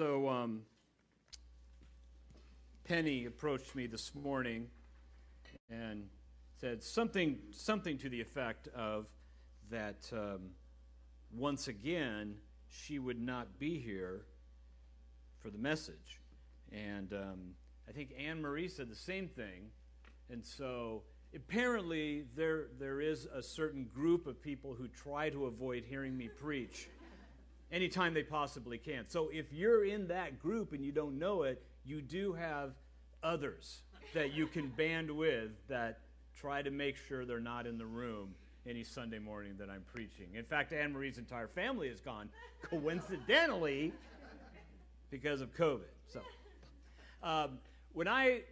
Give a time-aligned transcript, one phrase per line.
[0.00, 0.62] So, um,
[2.84, 4.68] Penny approached me this morning
[5.68, 6.08] and
[6.58, 9.08] said something, something to the effect of
[9.70, 10.52] that um,
[11.36, 12.36] once again
[12.66, 14.24] she would not be here
[15.38, 16.22] for the message.
[16.72, 17.50] And um,
[17.86, 19.68] I think Anne Marie said the same thing.
[20.30, 21.02] And so
[21.36, 26.28] apparently there, there is a certain group of people who try to avoid hearing me
[26.28, 26.88] preach
[27.72, 29.04] anytime they possibly can.
[29.08, 32.72] So if you're in that group and you don't know it, you do have
[33.22, 33.82] others
[34.14, 36.00] that you can band with that
[36.36, 38.34] try to make sure they're not in the room
[38.66, 40.26] any Sunday morning that I'm preaching.
[40.34, 42.28] In fact, Anne Marie's entire family is gone,
[42.62, 43.92] coincidentally,
[45.10, 45.88] because of COVID.
[46.06, 46.20] So,
[47.22, 47.58] um,
[47.92, 48.42] when I,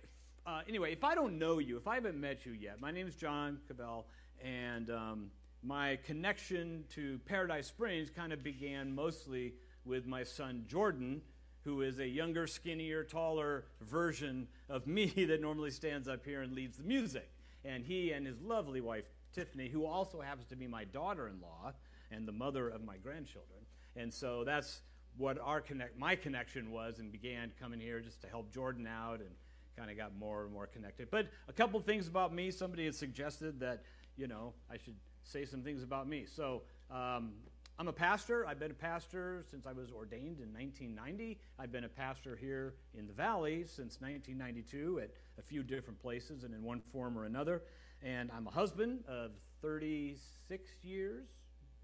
[0.47, 3.07] uh, anyway, if I don't know you, if I haven't met you yet, my name
[3.07, 4.07] is John Cavell,
[4.43, 5.31] and um,
[5.63, 11.21] my connection to Paradise Springs kind of began mostly with my son Jordan,
[11.65, 16.53] who is a younger, skinnier, taller version of me that normally stands up here and
[16.53, 17.31] leads the music.
[17.65, 21.41] And he and his lovely wife, Tiffany, who also happens to be my daughter in
[21.41, 21.73] law
[22.11, 23.61] and the mother of my grandchildren.
[23.97, 24.81] And so that's
[25.17, 29.19] what our connect, my connection was, and began coming here just to help Jordan out
[29.19, 29.31] and
[29.77, 31.09] kind of got more and more connected.
[31.11, 32.51] But a couple things about me.
[32.51, 33.83] Somebody had suggested that,
[34.17, 34.95] you know, I should
[35.29, 36.25] say some things about me.
[36.27, 37.33] So um,
[37.79, 38.47] I'm a pastor.
[38.47, 41.39] I've been a pastor since I was ordained in 1990.
[41.59, 46.45] I've been a pastor here in the Valley since 1992 at a few different places
[46.45, 47.63] and in one form or another.
[48.03, 51.27] And I'm a husband of 36 years.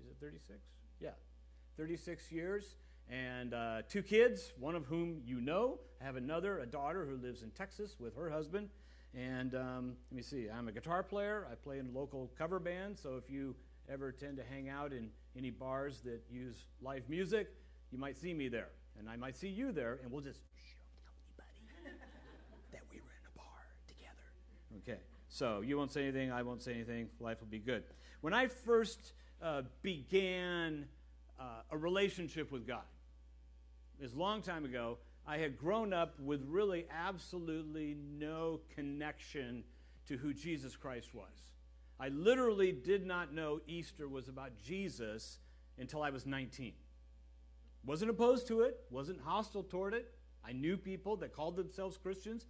[0.01, 0.59] Is it 36?
[1.01, 1.11] Yeah,
[1.77, 2.77] 36 years.
[3.11, 5.81] And uh, two kids, one of whom you know.
[6.01, 8.71] I have another, a daughter who lives in Texas with her husband.
[9.17, 11.47] And um, let me see, I'm a guitar player.
[11.51, 12.99] I play in a local cover band.
[12.99, 13.55] So if you
[13.89, 17.49] ever tend to hang out in any bars that use live music,
[17.93, 18.69] you might see me there.
[18.99, 20.41] And I might see you there, and we'll just
[21.37, 21.97] tell anybody
[22.73, 24.83] that we were in a bar together.
[24.83, 25.01] Okay.
[25.29, 27.09] So you won't say anything, I won't say anything.
[27.21, 27.85] Life will be good.
[28.21, 29.13] When I first
[29.43, 30.87] uh, began
[31.39, 32.85] uh, a relationship with God,
[33.99, 39.65] it was a long time ago, I had grown up with really absolutely no connection
[40.09, 41.33] to who Jesus Christ was.
[41.99, 45.39] I literally did not know Easter was about Jesus
[45.79, 46.73] until I was 19.
[47.87, 50.13] Wasn't opposed to it, wasn't hostile toward it.
[50.45, 52.47] I knew people that called themselves Christians.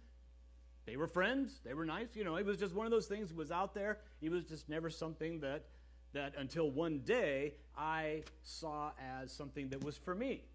[0.85, 2.09] They were friends, they were nice.
[2.13, 3.99] You know, it was just one of those things was out there.
[4.21, 5.65] It was just never something that
[6.13, 10.45] that until one day I saw as something that was for me.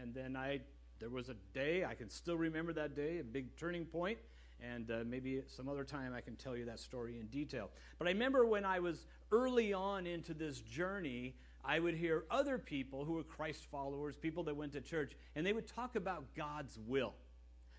[0.00, 0.60] And then I
[1.00, 4.18] there was a day, I can still remember that day, a big turning point,
[4.60, 7.70] and uh, maybe some other time I can tell you that story in detail.
[7.98, 12.58] But I remember when I was early on into this journey, I would hear other
[12.58, 16.24] people who were Christ followers, people that went to church, and they would talk about
[16.34, 17.14] God's will.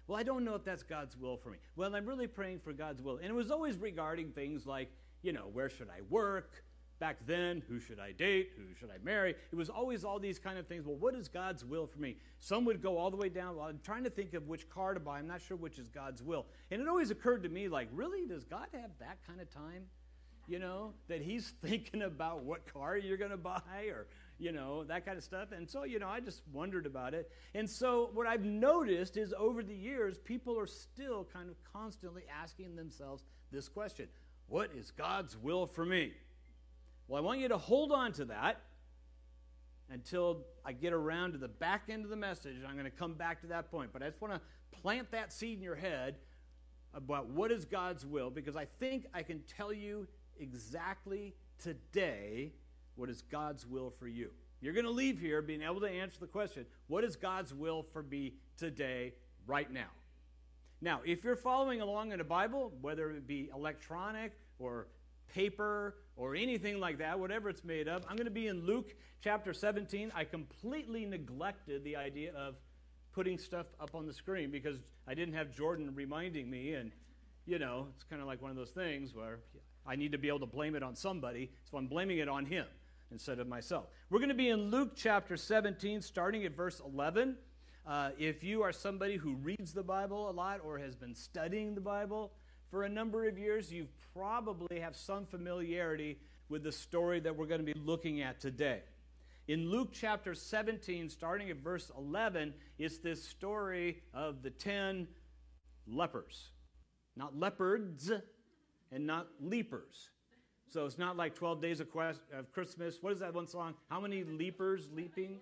[0.08, 1.58] Well, I don't know if that's God's will for me.
[1.76, 3.18] Well, I'm really praying for God's will.
[3.18, 4.90] And it was always regarding things like,
[5.22, 6.64] you know, where should I work?
[7.00, 9.36] Back then who should i date who should i marry?
[9.52, 12.18] It was always all these kind of things well what is god's will for me?
[12.40, 14.94] Some would go all the way down well i'm trying to think of which car
[14.94, 16.46] to buy i'm not sure which is god's will.
[16.72, 19.86] And it always occurred to me like really does god have that kind of time?
[20.48, 24.84] You know that he's thinking about what car you're going to buy or you know
[24.86, 25.52] that kind of stuff?
[25.52, 27.32] And so you know i just wondered about it.
[27.56, 32.24] And so what i've noticed is over the years people are still kind of constantly
[32.42, 34.08] asking themselves this question
[34.48, 36.14] what is god's will for me
[37.10, 38.62] well, I want you to hold on to that
[39.90, 42.58] until I get around to the back end of the message.
[42.66, 43.90] I'm going to come back to that point.
[43.92, 44.42] But I just want to
[44.80, 46.18] plant that seed in your head
[46.94, 50.08] about what is God's will because I think I can tell you
[50.40, 52.54] exactly today
[52.96, 54.30] what is God's will for you.
[54.62, 57.82] You're going to leave here being able to answer the question what is God's will
[57.92, 59.14] for me today,
[59.48, 59.90] right now?
[60.80, 64.88] Now, if you're following along in a Bible, whether it be electronic or
[65.34, 68.04] paper or anything like that, whatever it's made of.
[68.10, 70.12] I'm going to be in Luke chapter 17.
[70.16, 72.56] I completely neglected the idea of
[73.14, 74.78] putting stuff up on the screen because
[75.08, 76.74] I didn't have Jordan reminding me.
[76.74, 76.92] And,
[77.46, 79.40] you know, it's kind of like one of those things where
[79.86, 81.52] I need to be able to blame it on somebody.
[81.70, 82.66] So I'm blaming it on him
[83.12, 83.88] instead of myself.
[84.10, 87.38] We're going to be in Luke chapter 17, starting at verse 11.
[87.88, 91.74] Uh, if you are somebody who reads the Bible a lot or has been studying
[91.74, 92.32] the Bible,
[92.70, 96.20] for a number of years, you probably have some familiarity
[96.50, 98.82] with the story that we're going to be looking at today.
[99.48, 105.08] In Luke chapter 17, starting at verse 11, it's this story of the 10
[105.88, 106.52] lepers.
[107.16, 108.12] Not leopards
[108.92, 110.10] and not leapers.
[110.70, 113.00] So it's not like 12 days of, quest, of Christmas.
[113.02, 113.74] What is that one song?
[113.90, 115.40] How many leapers leaping?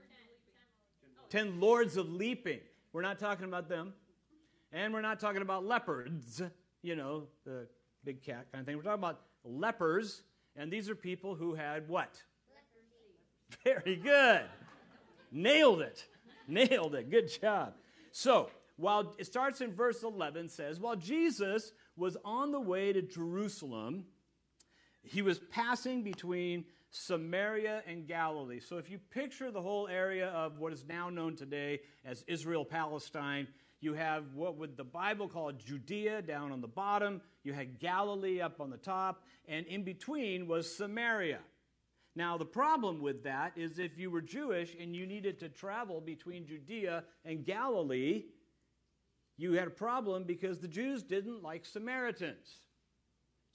[1.30, 2.62] 10 lords of leaping.
[2.94, 3.94] We're not talking about them.
[4.72, 6.42] And we're not talking about leopards,
[6.88, 7.68] you know, the
[8.06, 8.78] big cat kind of thing.
[8.78, 10.22] We're talking about lepers,
[10.56, 12.18] and these are people who had what?
[13.66, 13.84] Leprosy.
[13.84, 14.46] Very good.
[15.30, 16.06] Nailed it.
[16.48, 17.12] Nailed it.
[17.12, 17.74] Good job.
[18.14, 23.02] So, while it starts in verse 11 says, while Jesus was on the way to
[23.02, 24.06] Jerusalem,
[25.04, 28.62] he was passing between Samaria and Galilee.
[28.62, 32.64] So if you picture the whole area of what is now known today as Israel
[32.64, 33.48] Palestine,
[33.80, 38.42] you have what would the Bible call Judea down on the bottom, you had Galilee
[38.42, 41.40] up on the top, and in between was Samaria.
[42.16, 46.02] Now, the problem with that is if you were Jewish and you needed to travel
[46.02, 48.24] between Judea and Galilee,
[49.38, 52.62] you had a problem because the Jews didn't like Samaritans.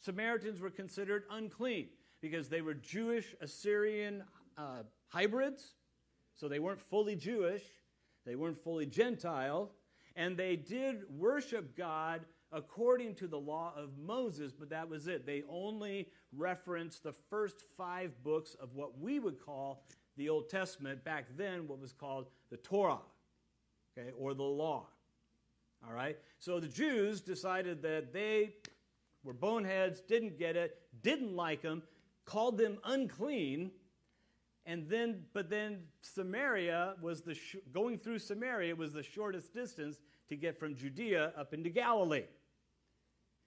[0.01, 1.89] Samaritans were considered unclean
[2.21, 4.23] because they were Jewish Assyrian
[4.57, 5.75] uh, hybrids.
[6.35, 7.63] So they weren't fully Jewish,
[8.25, 9.71] they weren't fully Gentile,
[10.17, 12.23] and they did worship God
[12.53, 15.25] according to the law of Moses, but that was it.
[15.27, 19.85] They only referenced the first five books of what we would call
[20.17, 22.99] the Old Testament, back then, what was called the Torah,
[23.99, 24.87] okay, or the law.
[25.87, 26.19] All right?
[26.39, 28.55] So the Jews decided that they
[29.25, 31.83] were boneheads, didn't get it, didn't like them,
[32.27, 33.71] called them unclean,
[34.67, 39.99] and then but then Samaria was the sh- going through Samaria was the shortest distance
[40.29, 42.25] to get from Judea up into Galilee.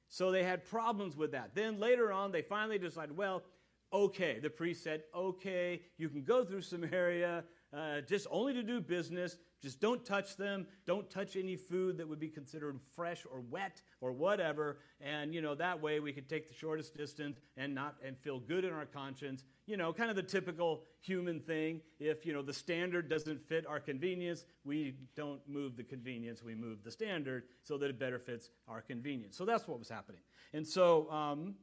[0.07, 1.55] So they had problems with that.
[1.55, 3.43] Then later on they finally decided, well,
[3.91, 8.81] okay, the priest said, okay, you can go through Samaria uh, just only to do
[8.81, 9.37] business.
[9.61, 10.67] Just don't touch them.
[10.85, 14.77] Don't touch any food that would be considered fresh or wet or whatever.
[15.01, 18.39] And, you know, that way we could take the shortest distance and not and feel
[18.39, 19.43] good in our conscience.
[19.65, 21.81] You know, kind of the typical human thing.
[21.99, 26.53] If, you know, the standard doesn't fit our convenience, we don't move the convenience, we
[26.53, 29.35] move the standard so that it better fits our convenience.
[29.35, 30.21] So that's what was happening.
[30.53, 31.55] And so, um,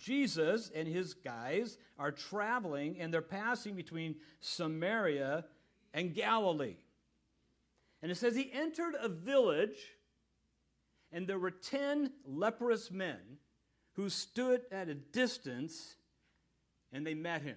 [0.00, 5.44] Jesus and his guys are traveling and they're passing between Samaria
[5.94, 6.76] and Galilee.
[8.02, 9.76] And it says he entered a village,
[11.12, 13.18] and there were ten leprous men
[13.92, 15.96] who stood at a distance,
[16.92, 17.56] and they met him.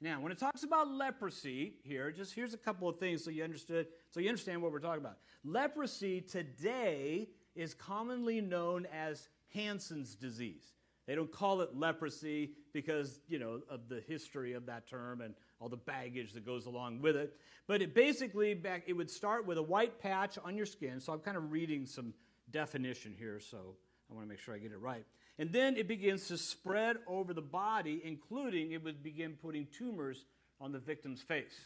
[0.00, 3.44] Now, when it talks about leprosy here, just here's a couple of things so you
[3.44, 5.18] understood, so you understand what we're talking about.
[5.44, 10.73] Leprosy today is commonly known as Hansen's disease.
[11.06, 15.34] They don't call it leprosy because, you know, of the history of that term and
[15.60, 17.36] all the baggage that goes along with it.
[17.66, 21.00] But it basically, back, it would start with a white patch on your skin.
[21.00, 22.14] So I'm kind of reading some
[22.50, 23.76] definition here, so
[24.10, 25.04] I want to make sure I get it right.
[25.38, 30.24] And then it begins to spread over the body, including it would begin putting tumors
[30.60, 31.58] on the victim's face.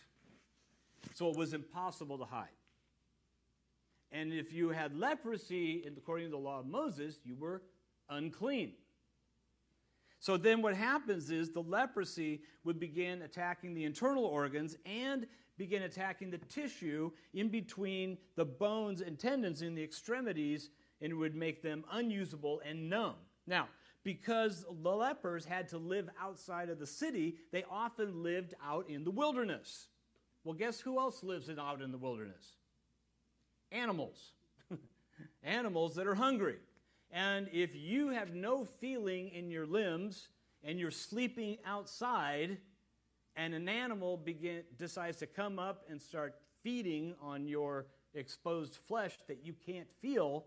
[1.15, 2.49] So it was impossible to hide.
[4.11, 7.63] And if you had leprosy, according to the law of Moses, you were
[8.09, 8.73] unclean.
[10.21, 15.27] So then what happens is the leprosy would begin attacking the internal organs and
[15.57, 20.71] begin attacking the tissue in between the bones and tendons in the extremities
[21.01, 23.15] and would make them unusable and numb.
[23.47, 23.69] Now,
[24.05, 29.05] because the lepers had to live outside of the city, they often lived out in
[29.05, 29.89] the wilderness.
[30.45, 32.57] Well, guess who else lives out in the wilderness?
[33.71, 34.33] Animals.
[35.43, 36.59] Animals that are hungry.
[37.11, 40.29] And if you have no feeling in your limbs
[40.63, 42.59] and you're sleeping outside,
[43.37, 49.17] and an animal begin, decides to come up and start feeding on your exposed flesh
[49.29, 50.45] that you can't feel,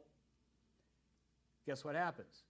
[1.65, 2.43] guess what happens?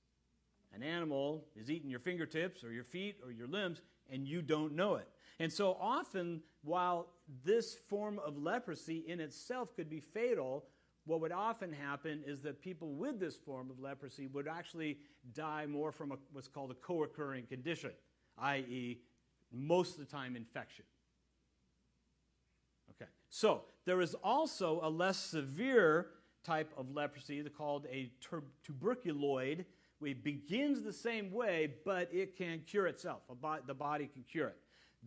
[0.73, 4.73] An animal is eating your fingertips or your feet or your limbs, and you don't
[4.73, 5.07] know it.
[5.39, 7.07] And so often, while
[7.43, 10.65] this form of leprosy in itself could be fatal,
[11.05, 14.99] what would often happen is that people with this form of leprosy would actually
[15.33, 17.91] die more from a, what's called a co occurring condition,
[18.37, 18.99] i.e.,
[19.51, 20.85] most of the time infection.
[22.91, 26.07] Okay, so there is also a less severe
[26.43, 28.11] type of leprosy called a
[28.63, 29.65] tuberculoid.
[30.03, 33.21] It begins the same way, but it can cure itself.
[33.67, 34.57] the body can cure it.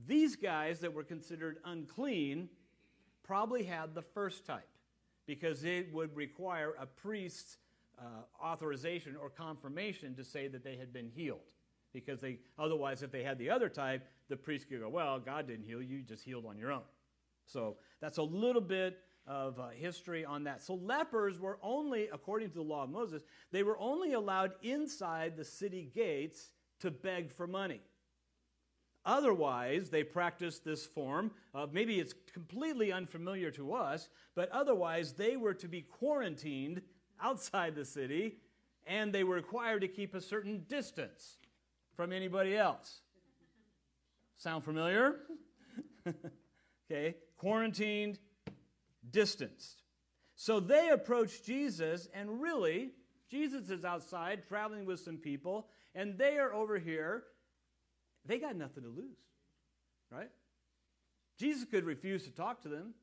[0.07, 2.49] These guys that were considered unclean
[3.23, 4.69] probably had the first type
[5.27, 7.59] because it would require a priest's
[7.99, 8.03] uh,
[8.43, 11.41] authorization or confirmation to say that they had been healed.
[11.93, 15.47] Because they, otherwise, if they had the other type, the priest could go, Well, God
[15.47, 16.83] didn't heal you, you just healed on your own.
[17.47, 20.63] So that's a little bit of uh, history on that.
[20.63, 25.37] So lepers were only, according to the law of Moses, they were only allowed inside
[25.37, 26.51] the city gates
[26.81, 27.81] to beg for money.
[29.07, 35.37] Otherwise, they practiced this form of maybe it's completely unfamiliar to us, but otherwise, they
[35.37, 36.81] were to be quarantined
[37.21, 38.37] outside the city
[38.87, 41.39] and they were required to keep a certain distance
[41.97, 43.01] from anybody else.
[44.37, 45.21] Sound familiar?
[46.91, 48.19] okay, quarantined,
[49.11, 49.83] distanced.
[50.37, 52.91] So they approach Jesus, and really,
[53.31, 57.25] Jesus is outside traveling with some people, and they are over here.
[58.27, 59.19] They got nothing to lose,
[60.11, 60.31] right?
[61.39, 62.95] Jesus could refuse to talk to them.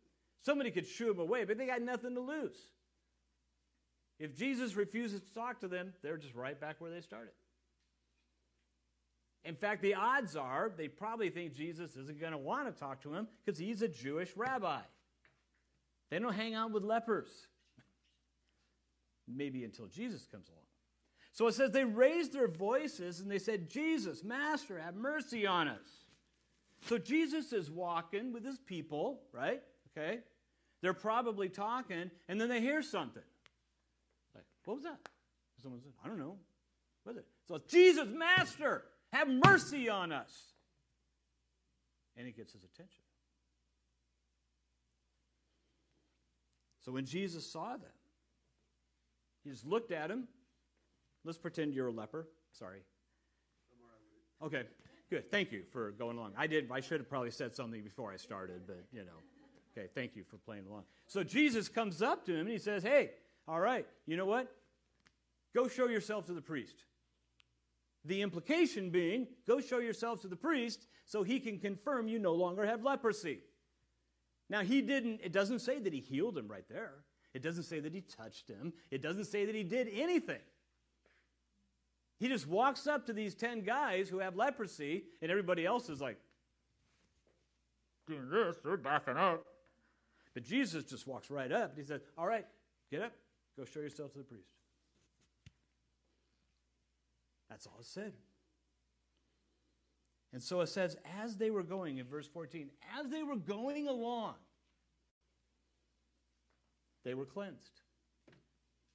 [0.44, 2.58] Somebody could shoo them away, but they got nothing to lose.
[4.20, 7.34] If Jesus refuses to talk to them, they're just right back where they started.
[9.44, 13.02] In fact, the odds are they probably think Jesus isn't going to want to talk
[13.02, 14.82] to him because he's a Jewish rabbi.
[16.12, 17.30] They don't hang out with lepers.
[19.28, 20.62] Maybe until Jesus comes along.
[21.34, 25.68] So it says they raised their voices and they said, Jesus, Master, have mercy on
[25.68, 26.06] us.
[26.88, 29.62] So Jesus is walking with his people, right?
[29.98, 30.20] Okay.
[30.82, 33.22] They're probably talking, and then they hear something.
[34.34, 34.98] Like, what was that?
[35.62, 36.38] Someone said, I don't know.
[37.04, 37.26] What was it?
[37.48, 38.84] So Jesus, Master,
[39.14, 40.32] have mercy on us.
[42.18, 43.04] And he gets his attention.
[46.84, 47.94] So when Jesus saw them,
[49.44, 50.28] he just looked at him.
[51.24, 52.28] Let's pretend you're a leper.
[52.52, 52.82] Sorry.
[54.42, 54.64] Okay,
[55.10, 55.30] good.
[55.30, 56.34] Thank you for going along.
[56.36, 56.70] I did.
[56.72, 59.12] I should have probably said something before I started, but you know.
[59.78, 60.84] Okay, thank you for playing along.
[61.08, 63.12] So Jesus comes up to him and he says, "Hey,
[63.48, 64.52] all right, you know what?
[65.56, 66.84] Go show yourself to the priest."
[68.06, 72.34] The implication being, go show yourself to the priest so he can confirm you no
[72.34, 73.42] longer have leprosy.
[74.50, 77.04] Now, he didn't, it doesn't say that he healed him right there.
[77.34, 78.74] It doesn't say that he touched him.
[78.90, 80.42] It doesn't say that he did anything.
[82.22, 86.00] He just walks up to these 10 guys who have leprosy, and everybody else is
[86.00, 86.20] like,
[88.08, 89.44] doing this, they're backing up.
[90.36, 92.46] But Jesus just walks right up and he says, All right,
[92.92, 93.14] get up,
[93.58, 94.52] go show yourself to the priest.
[97.50, 98.14] That's all it said.
[100.32, 103.88] And so it says, as they were going, in verse 14, as they were going
[103.88, 104.36] along,
[107.04, 107.82] they were cleansed.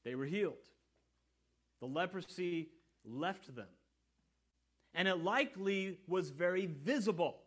[0.04, 0.54] They were healed.
[1.80, 2.68] The leprosy
[3.06, 3.68] left them.
[4.94, 7.38] And it likely was very visible.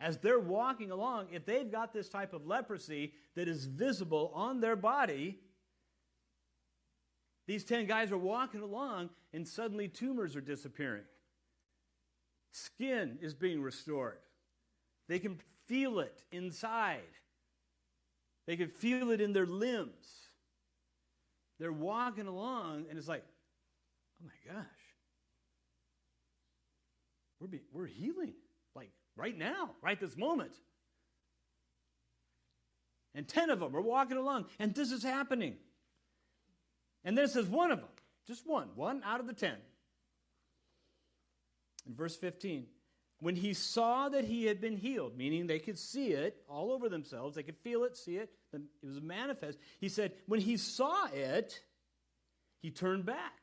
[0.00, 4.60] As they're walking along, if they've got this type of leprosy that is visible on
[4.60, 5.38] their body,
[7.46, 11.04] these 10 guys are walking along and suddenly tumors are disappearing.
[12.50, 14.18] Skin is being restored.
[15.08, 17.00] They can feel it inside,
[18.46, 20.22] they can feel it in their limbs.
[21.58, 23.22] They're walking along, and it's like,
[24.20, 24.64] oh my gosh,
[27.42, 28.34] we're, be, we're healing,
[28.76, 30.52] like right now, right this moment.
[33.14, 35.56] And 10 of them are walking along, and this is happening.
[37.04, 37.88] And then it says one of them,
[38.28, 39.54] just one, one out of the 10
[41.88, 42.66] in verse 15,
[43.18, 46.88] when he saw that he had been healed, meaning they could see it all over
[46.88, 49.58] themselves, they could feel it, see it, it was manifest.
[49.80, 51.60] He said, when he saw it,
[52.60, 53.40] he turned back,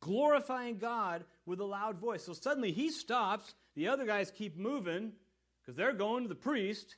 [0.00, 2.24] glorifying God with a loud voice.
[2.24, 5.12] So suddenly he stops, the other guys keep moving
[5.60, 6.96] because they're going to the priest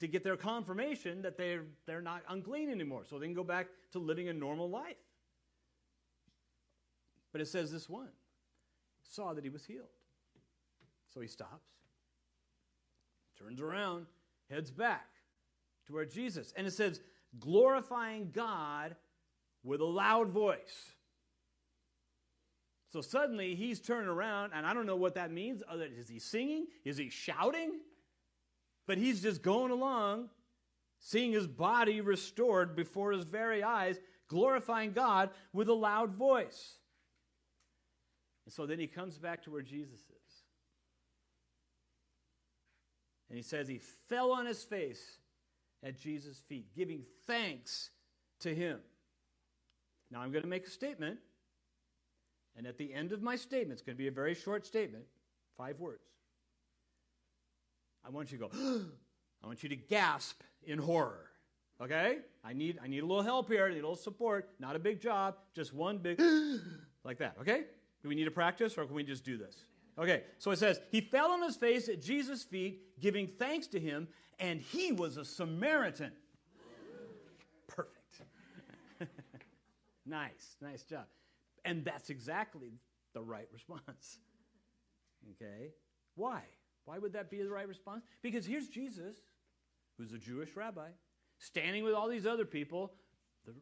[0.00, 3.66] to get their confirmation that they're, they're not unclean anymore so they can go back
[3.92, 4.96] to living a normal life.
[7.32, 8.08] But it says this one
[9.02, 9.86] saw that he was healed.
[11.12, 11.70] So he stops,
[13.38, 14.06] turns around,
[14.50, 15.08] heads back
[15.86, 17.00] to where Jesus, and it says,
[17.38, 18.94] glorifying God
[19.64, 20.92] with a loud voice.
[22.90, 25.62] So suddenly he's turning around, and I don't know what that means.
[25.96, 26.66] Is he singing?
[26.84, 27.80] Is he shouting?
[28.86, 30.30] But he's just going along,
[30.98, 36.78] seeing his body restored before his very eyes, glorifying God with a loud voice.
[38.46, 40.42] And so then he comes back to where Jesus is.
[43.28, 45.18] And he says he fell on his face
[45.82, 47.90] at Jesus' feet, giving thanks
[48.40, 48.78] to him.
[50.10, 51.18] Now I'm going to make a statement.
[52.58, 55.04] And at the end of my statement, it's going to be a very short statement,
[55.56, 56.02] five words.
[58.04, 58.50] I want you to go,
[59.44, 61.30] I want you to gasp in horror.
[61.80, 62.18] Okay?
[62.44, 64.50] I need, I need a little help here, I need a little support.
[64.58, 66.20] Not a big job, just one big,
[67.04, 67.36] like that.
[67.40, 67.62] Okay?
[68.02, 69.54] Do we need to practice or can we just do this?
[69.96, 73.78] Okay, so it says, He fell on his face at Jesus' feet, giving thanks to
[73.78, 74.08] him,
[74.40, 76.10] and he was a Samaritan.
[77.68, 78.22] Perfect.
[80.06, 81.04] nice, nice job.
[81.64, 82.80] And that's exactly
[83.14, 84.18] the right response.
[85.32, 85.72] Okay?
[86.14, 86.42] Why?
[86.84, 88.04] Why would that be the right response?
[88.22, 89.16] Because here's Jesus,
[89.98, 90.88] who's a Jewish rabbi,
[91.38, 92.92] standing with all these other people.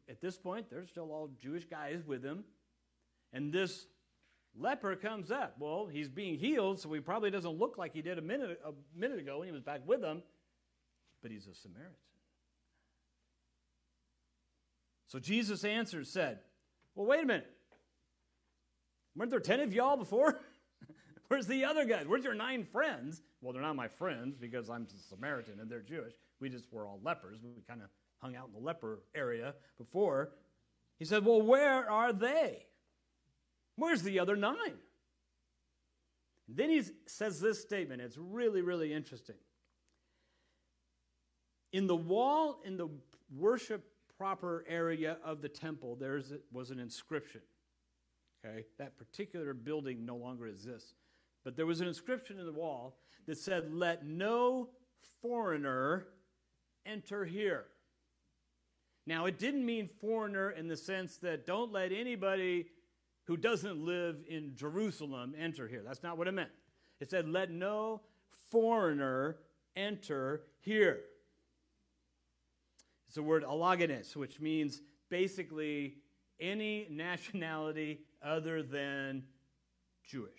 [0.09, 2.45] At this point, they're still all Jewish guys with him.
[3.33, 3.87] And this
[4.59, 5.57] leper comes up.
[5.59, 8.73] Well, he's being healed, so he probably doesn't look like he did a minute, a
[8.97, 10.23] minute ago when he was back with them,
[11.23, 11.95] but he's a Samaritan.
[15.09, 16.41] So Jesus answered, said,
[16.95, 17.56] Well, wait a minute.
[19.17, 20.39] Weren't there 10 of y'all before?
[21.29, 22.07] Where's the other guys?
[22.07, 23.23] Where's your nine friends?
[23.41, 26.13] Well, they're not my friends because I'm a Samaritan and they're Jewish.
[26.41, 27.39] We just were all lepers.
[27.43, 30.31] We kind of hung out in the leper area before.
[30.99, 32.67] He said, Well, where are they?
[33.77, 34.79] Where's the other nine?
[36.49, 38.01] Then he says this statement.
[38.01, 39.37] It's really, really interesting.
[41.73, 42.89] In the wall, in the
[43.37, 43.85] worship
[44.17, 47.41] proper area of the temple, there was an inscription.
[48.47, 50.95] Okay, that particular building no longer exists.
[51.45, 54.69] But there was an inscription in the wall that said, Let no
[55.23, 56.09] foreigner
[56.85, 57.67] enter here.
[59.07, 62.67] Now, it didn't mean foreigner in the sense that don't let anybody
[63.25, 65.83] who doesn't live in Jerusalem enter here.
[65.85, 66.51] That's not what it meant.
[67.01, 68.03] It said, Let no
[68.51, 69.39] foreigner
[69.75, 71.01] enter here.
[73.07, 75.99] It's the word allogenes, which means basically
[76.41, 79.23] any nationality other than
[80.05, 80.33] Jewish.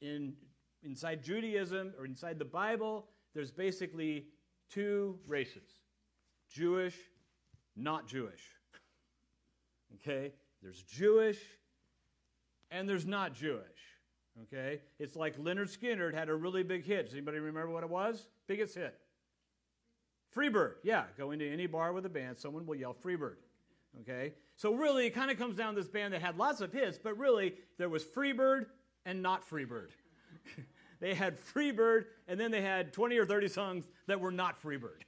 [0.00, 0.34] In,
[0.82, 4.26] inside Judaism or inside the Bible, there's basically
[4.70, 5.80] two races
[6.50, 6.96] Jewish,
[7.76, 8.42] not Jewish.
[9.96, 10.32] Okay?
[10.62, 11.40] There's Jewish
[12.70, 13.64] and there's not Jewish.
[14.44, 14.80] Okay?
[15.00, 17.06] It's like Lynyrd Skynyrd had a really big hit.
[17.06, 18.28] Does anybody remember what it was?
[18.46, 18.96] Biggest hit.
[20.34, 20.74] Freebird.
[20.84, 23.34] Yeah, go into any bar with a band, someone will yell Freebird.
[24.00, 24.34] Okay?
[24.56, 26.98] So really, it kind of comes down to this band that had lots of hits,
[27.02, 28.66] but really, there was Freebird
[29.04, 29.90] and not Freebird.
[31.00, 35.02] they had Freebird, and then they had 20 or 30 songs that were not Freebird.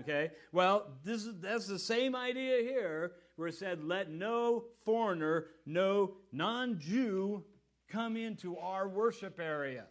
[0.00, 0.30] Okay?
[0.52, 6.14] Well, this is, that's the same idea here, where it said, Let no foreigner, no
[6.32, 7.44] non Jew
[7.88, 9.84] come into our worship area.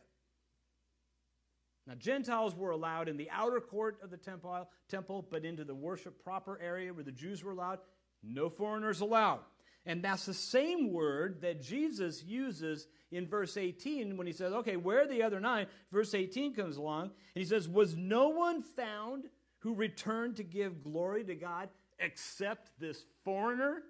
[1.88, 5.74] Now, Gentiles were allowed in the outer court of the temple, temple, but into the
[5.74, 7.80] worship proper area where the Jews were allowed,
[8.24, 9.40] no foreigners allowed.
[9.86, 14.76] And that's the same word that Jesus uses in verse 18 when he says, Okay,
[14.76, 15.68] where are the other nine?
[15.92, 19.26] Verse 18 comes along and he says, Was no one found
[19.60, 23.82] who returned to give glory to God except this foreigner?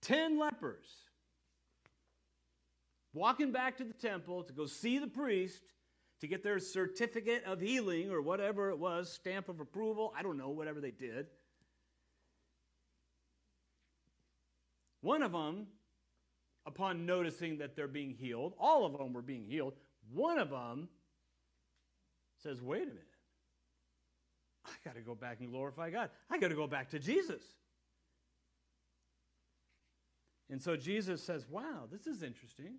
[0.00, 0.86] Ten lepers
[3.12, 5.60] walking back to the temple to go see the priest
[6.20, 10.38] to get their certificate of healing or whatever it was, stamp of approval, I don't
[10.38, 11.26] know, whatever they did.
[15.00, 15.66] One of them,
[16.66, 19.74] upon noticing that they're being healed, all of them were being healed,
[20.12, 20.88] one of them
[22.42, 23.02] says, Wait a minute.
[24.66, 26.08] I got to go back and glorify God.
[26.30, 27.42] I got to go back to Jesus.
[30.50, 32.76] And so Jesus says, Wow, this is interesting.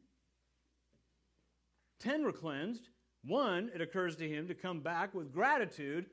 [2.00, 2.90] Ten were cleansed.
[3.26, 6.06] One, it occurs to him to come back with gratitude,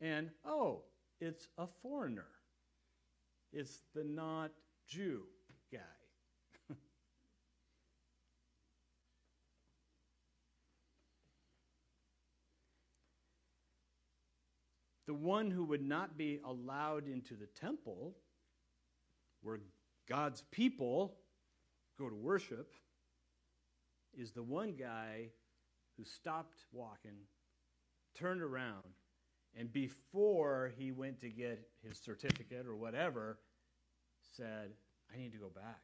[0.00, 0.82] and oh,
[1.20, 2.26] it's a foreigner.
[3.52, 4.50] It's the not
[4.88, 5.22] Jew
[5.72, 5.78] guy.
[15.06, 18.16] the one who would not be allowed into the temple,
[19.42, 19.60] where
[20.08, 21.18] God's people
[21.96, 22.74] go to worship,
[24.12, 25.28] is the one guy
[25.98, 27.26] who stopped walking,
[28.14, 28.94] turned around,
[29.58, 33.38] and before he went to get his certificate or whatever,
[34.36, 34.70] said,
[35.12, 35.82] I need to go back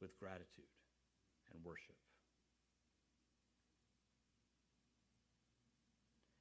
[0.00, 0.64] with gratitude
[1.54, 1.94] and worship.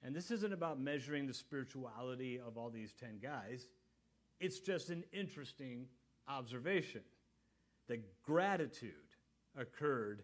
[0.04, 3.68] And this isn't about measuring the spirituality of all these 10 guys.
[4.40, 5.88] It's just an interesting
[6.28, 7.02] observation
[7.88, 8.92] that gratitude
[9.58, 10.24] occurred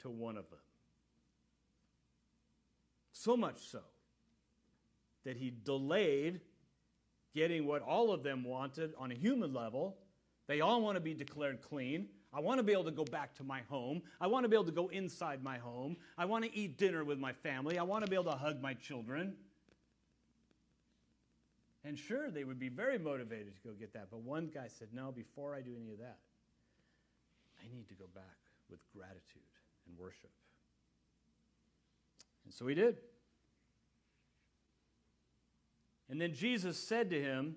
[0.00, 0.60] to one of them.
[3.22, 3.78] So much so
[5.24, 6.40] that he delayed
[7.36, 9.96] getting what all of them wanted on a human level.
[10.48, 12.08] They all want to be declared clean.
[12.34, 14.02] I want to be able to go back to my home.
[14.20, 15.98] I want to be able to go inside my home.
[16.18, 17.78] I want to eat dinner with my family.
[17.78, 19.34] I want to be able to hug my children.
[21.84, 24.08] And sure, they would be very motivated to go get that.
[24.10, 26.18] But one guy said, No, before I do any of that,
[27.60, 29.42] I need to go back with gratitude
[29.86, 30.30] and worship.
[32.44, 32.96] And so he did.
[36.12, 37.56] And then Jesus said to him,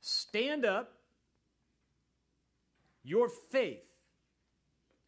[0.00, 0.94] Stand up,
[3.04, 3.84] Your faith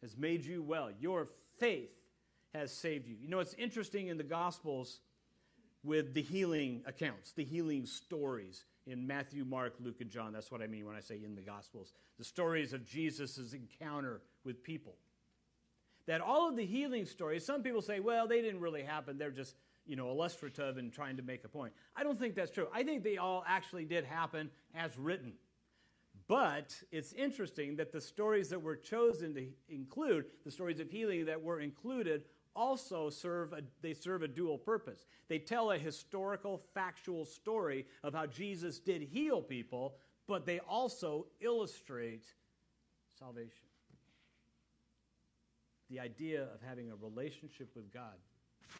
[0.03, 0.91] has made you well.
[0.99, 1.89] Your faith
[2.53, 3.15] has saved you.
[3.19, 4.99] You know, it's interesting in the Gospels
[5.83, 10.31] with the healing accounts, the healing stories in Matthew, Mark, Luke, and John.
[10.31, 11.91] That's what I mean when I say in the Gospels.
[12.19, 14.93] The stories of Jesus' encounter with people.
[16.05, 19.17] That all of the healing stories, some people say, well, they didn't really happen.
[19.17, 19.55] They're just,
[19.89, 21.73] you know, illustrative and trying to make a point.
[21.95, 22.67] I don't think that's true.
[22.71, 25.33] I think they all actually did happen as written.
[26.27, 31.25] But it's interesting that the stories that were chosen to include, the stories of healing
[31.25, 32.25] that were included,
[32.55, 35.07] also serve a, they serve a dual purpose.
[35.27, 39.95] They tell a historical, factual story of how Jesus did heal people,
[40.27, 42.25] but they also illustrate
[43.17, 43.65] salvation.
[45.89, 48.13] The idea of having a relationship with God,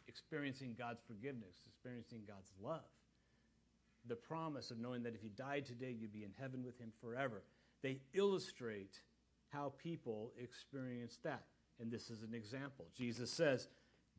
[0.08, 2.88] experiencing God's forgiveness, experiencing God's love.
[4.06, 6.92] The promise of knowing that if you died today, you'd be in heaven with Him
[7.00, 7.42] forever.
[7.82, 9.00] They illustrate
[9.48, 11.44] how people experience that.
[11.80, 12.86] And this is an example.
[12.96, 13.68] Jesus says,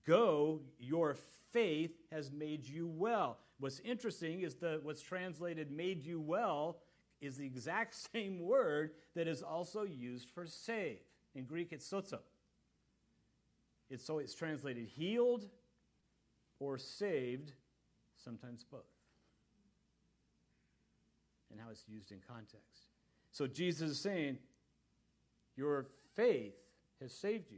[0.05, 1.15] Go, your
[1.51, 3.37] faith has made you well.
[3.59, 6.79] What's interesting is that what's translated made you well
[7.21, 10.99] is the exact same word that is also used for save.
[11.35, 12.19] In Greek, it's sozo.
[13.89, 15.47] It's, so it's translated healed
[16.61, 17.51] or saved,
[18.23, 18.81] sometimes both.
[21.51, 22.85] And how it's used in context.
[23.31, 24.37] So Jesus is saying,
[25.57, 26.53] Your faith
[27.01, 27.57] has saved you.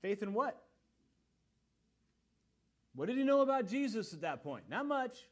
[0.00, 0.62] Faith in what?
[2.94, 4.64] What did he know about Jesus at that point?
[4.70, 5.26] Not much.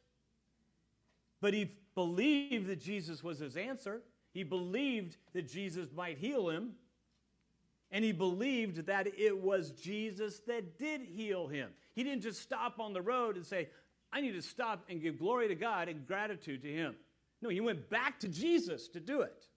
[1.41, 4.01] But he believed that Jesus was his answer.
[4.33, 6.73] He believed that Jesus might heal him.
[7.95, 11.69] And he believed that it was Jesus that did heal him.
[11.93, 13.69] He didn't just stop on the road and say,
[14.11, 16.95] I need to stop and give glory to God and gratitude to him.
[17.41, 19.47] No, he went back to Jesus to do it.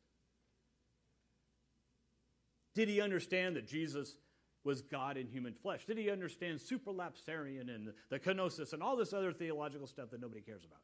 [2.77, 4.19] Did he understand that Jesus
[4.63, 5.85] was God in human flesh?
[5.85, 10.43] Did he understand supralapsarian and the kenosis and all this other theological stuff that nobody
[10.43, 10.79] cares about?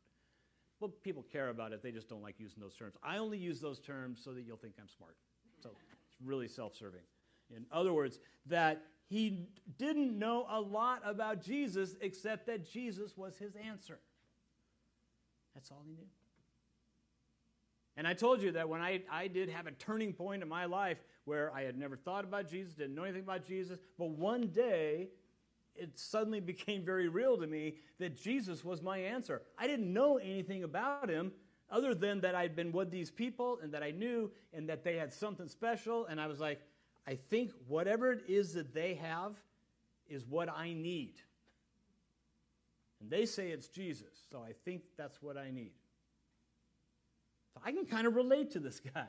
[0.81, 1.85] Well, people care about it.
[1.85, 2.97] They just don't like using those terms.
[3.01, 5.15] I only use those terms so that you'll think I'm smart.
[5.63, 7.03] So it's really self serving.
[7.55, 13.37] In other words, that he didn't know a lot about Jesus except that Jesus was
[13.37, 13.99] his answer.
[15.55, 16.07] That's all he knew.
[17.97, 20.65] And I told you that when I, I did have a turning point in my
[20.65, 24.49] life where I had never thought about Jesus, didn't know anything about Jesus, but one
[24.49, 25.09] day
[25.77, 29.43] it suddenly became very real to me that Jesus was my answer.
[29.59, 31.33] I didn't know anything about him
[31.71, 34.97] other than that I'd been with these people and that I knew and that they
[34.97, 36.07] had something special.
[36.07, 36.61] And I was like,
[37.07, 39.33] I think whatever it is that they have
[40.09, 41.15] is what I need.
[43.01, 45.73] And they say it's Jesus, so I think that's what I need.
[47.53, 49.09] So I can kind of relate to this guy.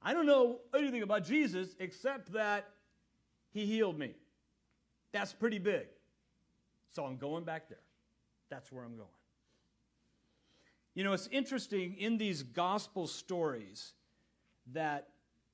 [0.00, 2.68] I don't know anything about Jesus except that
[3.50, 4.14] he healed me.
[5.12, 5.86] That's pretty big.
[6.94, 7.78] So I'm going back there.
[8.50, 9.08] That's where I'm going.
[10.94, 13.94] You know, it's interesting in these gospel stories
[14.72, 15.08] that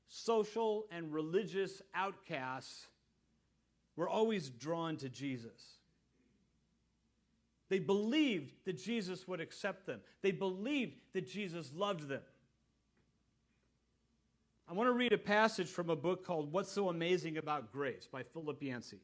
[0.08, 2.86] social and religious outcasts
[3.96, 5.78] were always drawn to Jesus.
[7.68, 10.00] They believed that Jesus would accept them.
[10.22, 12.22] They believed that Jesus loved them.
[14.68, 18.06] I want to read a passage from a book called What's So Amazing About Grace
[18.10, 19.00] by Philip Yancey.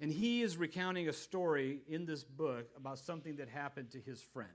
[0.00, 4.20] And he is recounting a story in this book about something that happened to his
[4.20, 4.50] friend.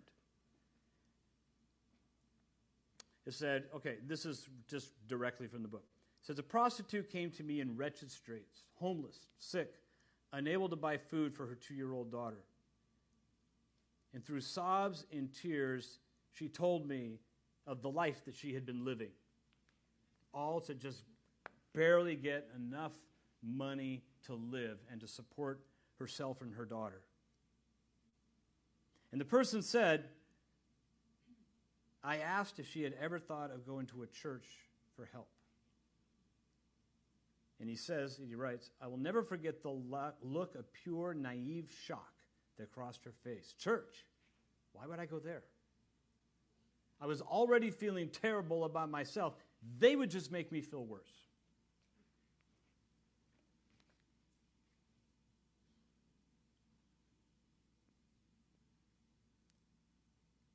[3.26, 5.86] It said, okay, this is just directly from the book.
[6.22, 9.76] It says, A prostitute came to me in wretched straits, homeless, sick,
[10.34, 12.44] unable to buy food for her two year old daughter.
[14.14, 16.00] And through sobs and tears,
[16.32, 17.20] she told me
[17.68, 19.12] of the life that she had been living,
[20.34, 21.04] all to just
[21.74, 22.94] barely get enough
[23.44, 25.62] money to live and to support
[26.00, 27.02] herself and her daughter.
[29.12, 30.06] And the person said,
[32.04, 34.46] I asked if she had ever thought of going to a church
[34.96, 35.30] for help.
[37.60, 39.70] And he says, he writes, I will never forget the
[40.24, 42.14] look of pure, naive shock
[42.58, 43.54] that crossed her face.
[43.54, 44.06] Church,
[44.74, 45.44] why would I go there?
[47.00, 49.36] I was already feeling terrible about myself.
[49.80, 51.12] They would just make me feel worse.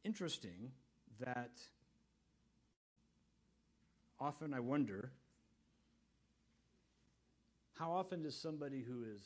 [0.04, 0.70] Interesting
[1.20, 1.52] that
[4.18, 5.12] often I wonder
[7.79, 9.20] how often does somebody who is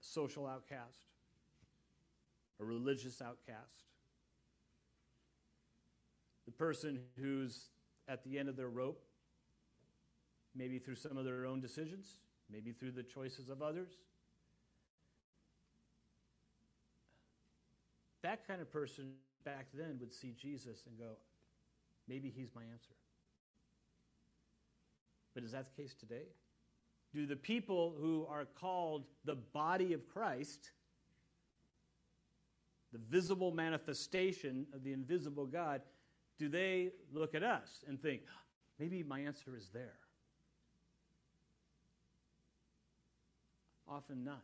[0.00, 1.10] a social outcast,
[2.60, 3.84] a religious outcast,
[6.46, 7.66] the person who's
[8.08, 9.02] at the end of their rope,
[10.54, 12.18] maybe through some of their own decisions,
[12.50, 13.90] maybe through the choices of others.
[18.22, 19.12] That kind of person
[19.46, 21.16] back then would see Jesus and go,
[22.06, 22.92] maybe he's my answer.
[25.34, 26.24] But is that the case today?
[27.14, 30.72] Do the people who are called the body of Christ,
[32.92, 35.80] the visible manifestation of the invisible God,
[36.38, 38.22] do they look at us and think,
[38.78, 39.94] maybe my answer is there?
[43.88, 44.42] Often not.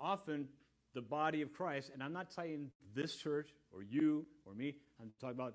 [0.00, 0.48] Often
[0.96, 5.12] the body of Christ, and I'm not saying this church or you or me, I'm
[5.20, 5.54] talking about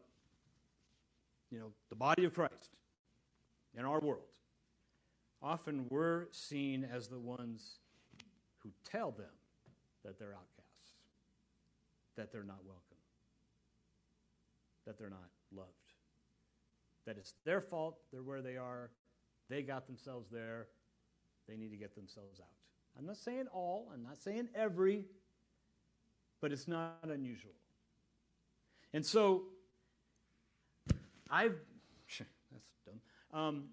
[1.50, 2.70] you know the body of Christ
[3.76, 4.22] in our world.
[5.42, 7.80] Often we're seen as the ones
[8.60, 9.34] who tell them
[10.06, 10.94] that they're outcasts,
[12.16, 13.02] that they're not welcome,
[14.86, 15.70] that they're not loved,
[17.08, 18.92] that it's their fault, they're where they are,
[19.50, 20.68] they got themselves there,
[21.50, 22.46] they need to get themselves out.
[22.98, 25.06] I'm not saying all, I'm not saying every,
[26.42, 27.52] but it's not unusual.
[28.94, 29.44] And so,
[31.30, 31.56] I've,
[32.52, 33.00] that's dumb.
[33.40, 33.64] Um,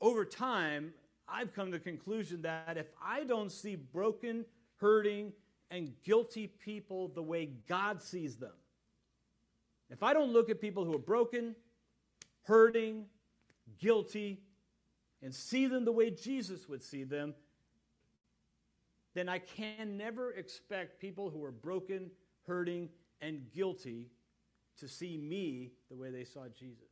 [0.00, 0.92] over time,
[1.28, 4.44] I've come to the conclusion that if I don't see broken,
[4.76, 5.32] hurting,
[5.70, 8.52] and guilty people the way God sees them,
[9.90, 11.56] if I don't look at people who are broken,
[12.42, 13.06] hurting,
[13.78, 14.40] guilty,
[15.22, 17.34] and see them the way Jesus would see them,
[19.16, 22.10] then I can never expect people who are broken,
[22.46, 22.90] hurting,
[23.22, 24.10] and guilty
[24.78, 26.90] to see me the way they saw Jesus.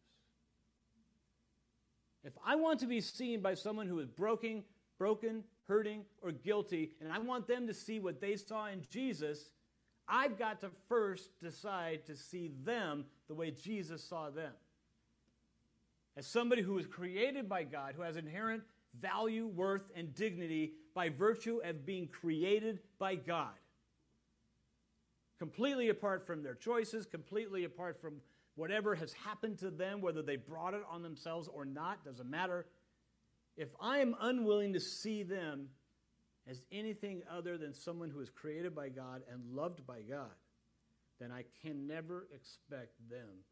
[2.25, 4.65] If I want to be seen by someone who is broken,
[4.99, 9.51] broken, hurting, or guilty, and I want them to see what they saw in Jesus,
[10.09, 14.53] I've got to first decide to see them the way Jesus saw them.
[16.17, 18.63] As somebody who was created by God, who has inherent
[19.01, 23.55] value, worth, and dignity by virtue of being created by God.
[25.39, 28.15] Completely apart from their choices, completely apart from
[28.55, 32.67] whatever has happened to them, whether they brought it on themselves or not, doesn't matter.
[33.57, 35.69] If I am unwilling to see them
[36.49, 40.31] as anything other than someone who is created by God and loved by God,
[41.21, 43.45] then I can never expect them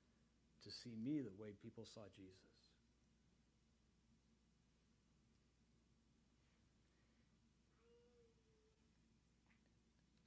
[0.62, 2.51] to see me the way people saw Jesus.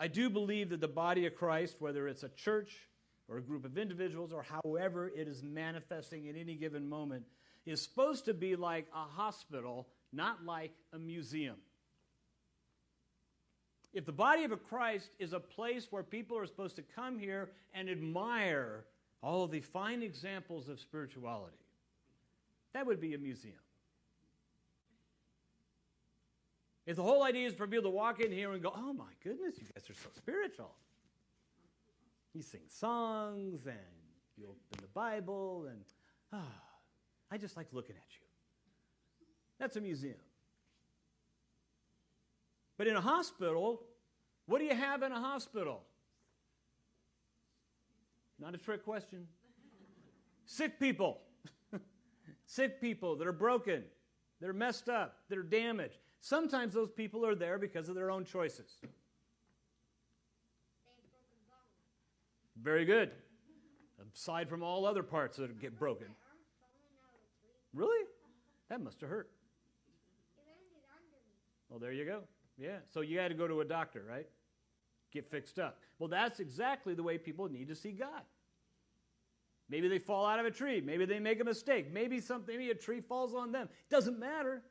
[0.05, 2.77] I do believe that the body of Christ, whether it's a church
[3.27, 7.23] or a group of individuals or however it is manifesting at any given moment,
[7.65, 11.55] is supposed to be like a hospital, not like a museum.
[13.95, 17.49] If the body of Christ is a place where people are supposed to come here
[17.73, 18.85] and admire
[19.23, 21.57] all the fine examples of spirituality,
[22.75, 23.55] that would be a museum.
[26.85, 29.11] If the whole idea is for people to walk in here and go, oh my
[29.23, 30.71] goodness, you guys are so spiritual.
[32.33, 33.75] You sing songs and
[34.37, 35.79] you open the Bible and,
[36.31, 36.61] ah, oh,
[37.31, 38.25] I just like looking at you.
[39.59, 40.17] That's a museum.
[42.77, 43.81] But in a hospital,
[44.45, 45.81] what do you have in a hospital?
[48.37, 49.27] Not a trick question.
[50.45, 51.21] Sick people.
[52.45, 53.83] Sick people that are broken,
[54.41, 55.99] that are messed up, that are damaged.
[56.25, 58.79] Sometimes those people are there because of their own choices.
[62.59, 63.11] Very good.
[64.11, 66.07] Aside from all other parts that get broken.
[67.75, 68.07] Really?
[68.69, 69.29] That must have hurt.
[71.69, 72.21] Well, there you go.
[72.57, 72.77] Yeah.
[72.91, 74.25] So you had to go to a doctor, right?
[75.11, 75.77] Get fixed up.
[75.99, 78.23] Well, that's exactly the way people need to see God.
[79.69, 80.81] Maybe they fall out of a tree.
[80.81, 81.93] Maybe they make a mistake.
[81.93, 83.69] Maybe something, maybe a tree falls on them.
[83.71, 84.63] It Doesn't matter.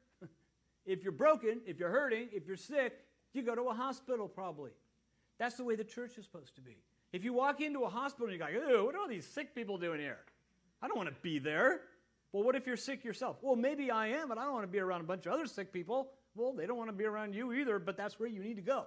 [0.86, 2.92] If you're broken, if you're hurting, if you're sick,
[3.32, 4.70] you go to a hospital probably.
[5.38, 6.76] That's the way the church is supposed to be.
[7.12, 9.54] If you walk into a hospital and you're like, ew, what are all these sick
[9.54, 10.18] people doing here?
[10.82, 11.80] I don't want to be there.
[12.32, 13.36] Well, what if you're sick yourself?
[13.40, 15.46] Well, maybe I am, but I don't want to be around a bunch of other
[15.46, 16.10] sick people.
[16.34, 18.62] Well, they don't want to be around you either, but that's where you need to
[18.62, 18.86] go.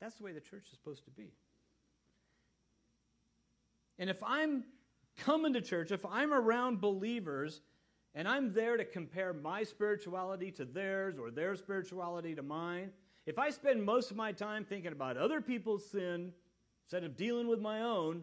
[0.00, 1.32] That's the way the church is supposed to be.
[3.98, 4.64] And if I'm
[5.18, 7.60] coming to church, if I'm around believers
[8.14, 12.90] and I'm there to compare my spirituality to theirs or their spirituality to mine,
[13.24, 16.32] if I spend most of my time thinking about other people's sin
[16.84, 18.22] instead of dealing with my own,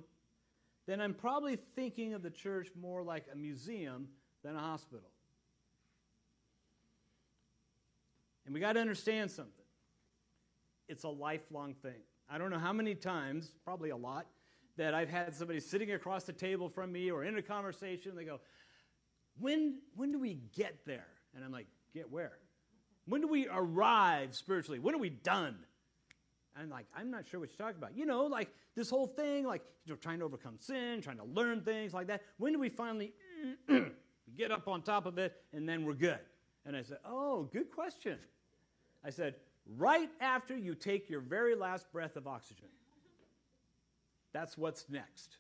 [0.86, 4.10] then I'm probably thinking of the church more like a museum
[4.44, 5.10] than a hospital.
[8.46, 9.54] And we got to understand something.
[10.88, 12.02] It's a lifelong thing.
[12.30, 14.26] I don't know how many times, probably a lot,
[14.78, 18.16] that I've had somebody sitting across the table from me or in a conversation.
[18.16, 18.40] They go,
[19.40, 21.08] when, when do we get there?
[21.36, 22.34] And I'm like, Get where?
[23.06, 24.80] When do we arrive spiritually?
[24.80, 25.58] When are we done?
[26.56, 27.98] I'm like, I'm not sure what you're talking about.
[27.98, 31.24] You know, like this whole thing, like you know, trying to overcome sin, trying to
[31.24, 32.22] learn things like that.
[32.38, 33.14] When do we finally
[34.38, 36.20] get up on top of it and then we're good?
[36.66, 38.18] And I said, Oh, good question.
[39.04, 39.36] I said,
[39.78, 42.68] Right after you take your very last breath of oxygen.
[44.34, 45.38] That's what's next.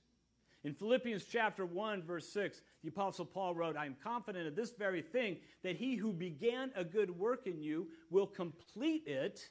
[0.63, 4.72] In Philippians chapter 1, verse 6, the Apostle Paul wrote, I am confident of this
[4.72, 9.50] very thing, that he who began a good work in you will complete it,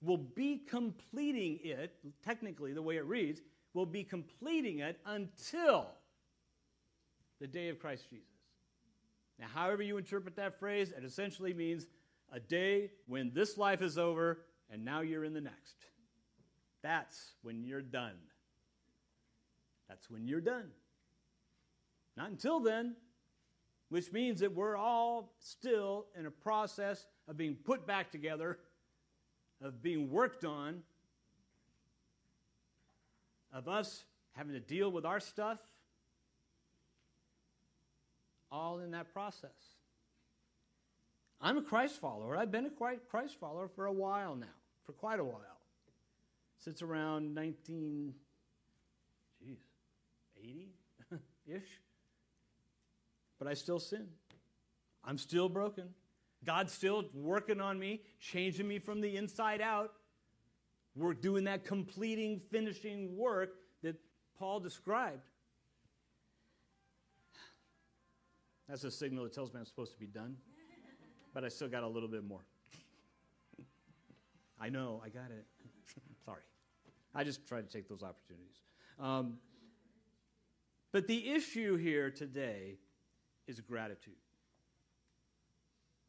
[0.00, 3.40] will be completing it, technically, the way it reads,
[3.74, 5.88] will be completing it until
[7.40, 8.26] the day of Christ Jesus.
[9.40, 11.86] Now, however you interpret that phrase, it essentially means
[12.32, 15.74] a day when this life is over and now you're in the next.
[16.82, 18.16] That's when you're done.
[19.90, 20.70] That's when you're done.
[22.16, 22.94] Not until then,
[23.88, 28.60] which means that we're all still in a process of being put back together,
[29.60, 30.84] of being worked on,
[33.52, 34.04] of us
[34.36, 35.58] having to deal with our stuff,
[38.52, 39.50] all in that process.
[41.40, 42.36] I'm a Christ follower.
[42.36, 44.46] I've been a Christ follower for a while now,
[44.86, 45.58] for quite a while,
[46.58, 48.14] since around 19.
[48.16, 48.29] 19-
[50.44, 51.80] 80-ish,
[53.38, 54.06] but I still sin.
[55.04, 55.88] I'm still broken.
[56.44, 59.92] God's still working on me, changing me from the inside out.
[60.96, 63.96] We're doing that completing, finishing work that
[64.38, 65.22] Paul described.
[68.68, 70.36] That's a signal that tells me I'm supposed to be done,
[71.34, 72.44] but I still got a little bit more.
[74.60, 75.44] I know, I got it.
[76.24, 76.42] Sorry.
[77.14, 78.60] I just try to take those opportunities.
[78.98, 79.38] Um,
[80.92, 82.78] but the issue here today
[83.46, 84.14] is gratitude.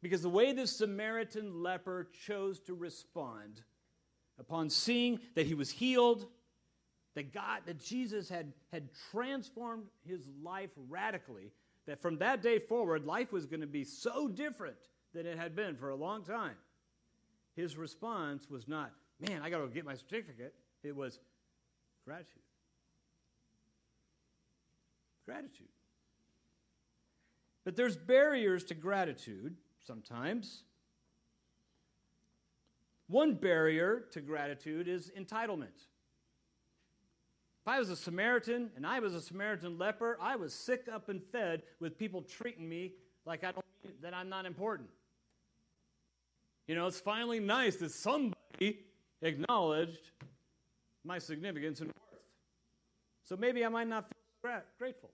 [0.02, 3.62] Because the way this Samaritan leper chose to respond
[4.38, 6.26] upon seeing that he was healed,
[7.14, 11.52] that God, that Jesus had, had transformed his life radically,
[11.86, 14.76] that from that day forward, life was going to be so different
[15.14, 16.56] than it had been for a long time.
[17.54, 20.54] His response was not, man, I got to get my certificate.
[20.82, 21.20] It was
[22.04, 22.42] gratitude.
[25.32, 25.68] Gratitude.
[27.64, 30.64] But there's barriers to gratitude sometimes.
[33.06, 35.86] One barrier to gratitude is entitlement.
[37.62, 41.08] If I was a Samaritan and I was a Samaritan leper, I was sick up
[41.08, 42.92] and fed with people treating me
[43.24, 43.64] like I don't
[44.02, 44.90] that I'm not important.
[46.66, 48.80] You know, it's finally nice that somebody
[49.22, 50.10] acknowledged
[51.04, 52.20] my significance and worth.
[53.24, 54.08] So maybe I might not
[54.42, 55.10] feel grateful.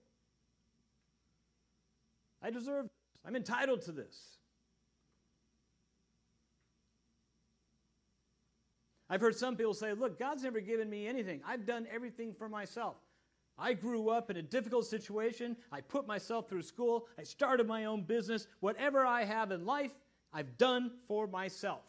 [2.41, 2.91] I deserve this.
[3.25, 4.37] I'm entitled to this.
[9.09, 11.41] I've heard some people say, look, God's never given me anything.
[11.45, 12.95] I've done everything for myself.
[13.57, 15.57] I grew up in a difficult situation.
[15.71, 17.07] I put myself through school.
[17.17, 18.47] I started my own business.
[18.59, 19.91] Whatever I have in life,
[20.31, 21.81] I've done for myself.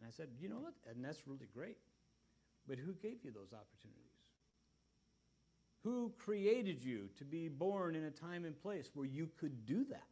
[0.00, 0.72] And I said, you know what?
[0.90, 1.76] And that's really great.
[2.66, 3.97] But who gave you those opportunities?
[5.84, 9.84] Who created you to be born in a time and place where you could do
[9.84, 10.02] that?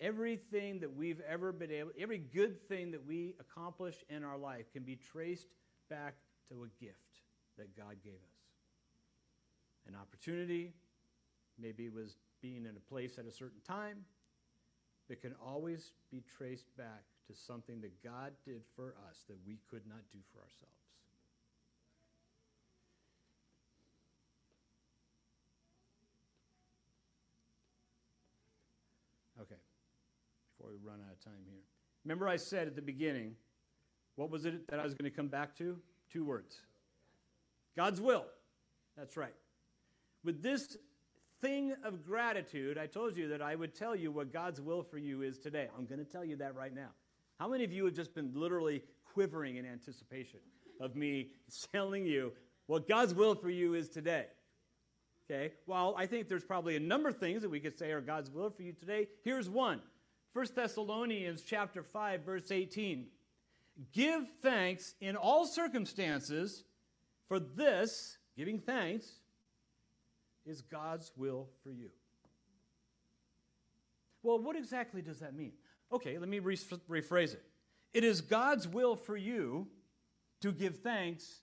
[0.00, 4.70] Everything that we've ever been able, every good thing that we accomplish in our life
[4.72, 5.46] can be traced
[5.88, 6.14] back
[6.48, 6.98] to a gift
[7.56, 8.44] that God gave us.
[9.86, 10.74] An opportunity,
[11.58, 14.04] maybe it was being in a place at a certain time,
[15.08, 19.58] but can always be traced back to something that God did for us that we
[19.70, 20.74] could not do for ourselves.
[29.40, 29.60] Okay,
[30.56, 31.62] before we run out of time here.
[32.04, 33.34] Remember, I said at the beginning,
[34.16, 35.78] what was it that I was going to come back to?
[36.12, 36.60] Two words
[37.76, 38.26] God's will.
[38.96, 39.34] That's right.
[40.22, 40.76] With this
[41.40, 44.98] thing of gratitude, I told you that I would tell you what God's will for
[44.98, 45.68] you is today.
[45.76, 46.90] I'm going to tell you that right now.
[47.44, 48.82] How many of you have just been literally
[49.12, 50.40] quivering in anticipation
[50.80, 51.28] of me
[51.74, 52.32] telling you
[52.68, 54.28] what God's will for you is today?
[55.30, 58.00] Okay, well, I think there's probably a number of things that we could say are
[58.00, 59.08] God's will for you today.
[59.24, 59.82] Here's one
[60.32, 63.08] 1 Thessalonians chapter 5, verse 18.
[63.92, 66.64] Give thanks in all circumstances,
[67.28, 69.20] for this, giving thanks,
[70.46, 71.90] is God's will for you.
[74.22, 75.52] Well, what exactly does that mean?
[75.94, 77.44] Okay, let me re- rephrase it.
[77.92, 79.68] It is God's will for you
[80.40, 81.42] to give thanks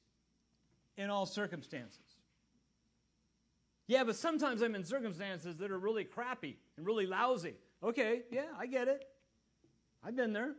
[0.97, 2.01] in all circumstances.
[3.87, 7.55] Yeah, but sometimes I'm in circumstances that are really crappy and really lousy.
[7.81, 9.07] Okay, yeah, I get it.
[10.03, 10.49] I've been there.
[10.49, 10.53] A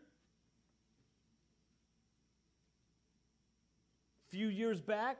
[4.31, 5.19] few years back,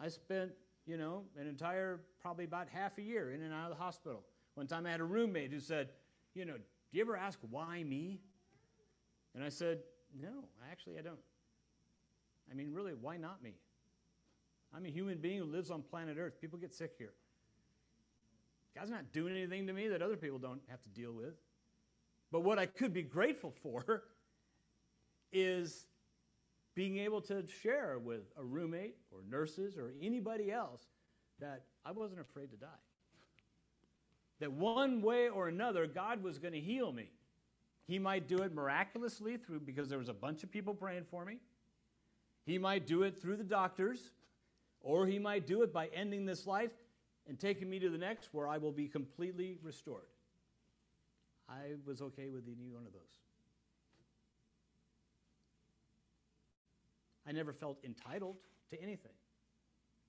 [0.00, 0.50] I spent,
[0.86, 4.24] you know, an entire, probably about half a year in and out of the hospital.
[4.54, 5.90] One time I had a roommate who said,
[6.34, 6.56] you know,
[6.90, 8.20] do you ever ask why me?
[9.34, 9.80] And I said,
[10.18, 11.18] no, actually I don't.
[12.50, 13.54] I mean, really, why not me?
[14.74, 16.40] I'm a human being who lives on planet Earth.
[16.40, 17.12] People get sick here.
[18.74, 21.34] God's not doing anything to me that other people don't have to deal with.
[22.30, 24.04] But what I could be grateful for
[25.32, 25.86] is
[26.74, 30.86] being able to share with a roommate or nurses or anybody else
[31.40, 32.68] that I wasn't afraid to die.
[34.40, 37.10] That one way or another, God was going to heal me.
[37.86, 41.24] He might do it miraculously through because there was a bunch of people praying for
[41.24, 41.38] me.
[42.44, 44.12] He might do it through the doctors,
[44.80, 46.70] or he might do it by ending this life
[47.28, 50.08] and taking me to the next where I will be completely restored.
[51.48, 53.02] I was okay with any one of those.
[57.26, 58.36] I never felt entitled
[58.70, 59.12] to anything.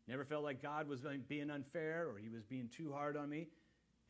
[0.08, 3.48] Never felt like God was being unfair or he was being too hard on me.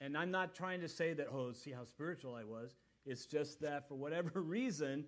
[0.02, 2.76] And I'm not trying to say that, oh, see how spiritual I was.
[3.06, 5.06] It's just that for whatever reason,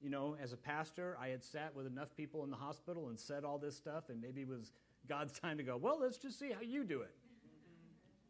[0.00, 3.18] you know, as a pastor, I had sat with enough people in the hospital and
[3.18, 4.72] said all this stuff, and maybe it was
[5.08, 7.14] God's time to go, well, let's just see how you do it.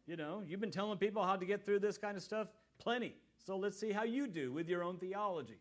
[0.06, 2.48] You know, you've been telling people how to get through this kind of stuff
[2.78, 3.14] plenty.
[3.38, 5.60] So let's see how you do with your own theology.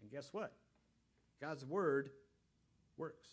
[0.00, 0.52] And guess what?
[1.40, 2.10] God's word
[2.96, 3.28] works.